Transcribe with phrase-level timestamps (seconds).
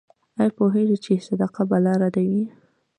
[0.39, 2.43] ایا پوهیږئ چې صدقه بلا ردوي؟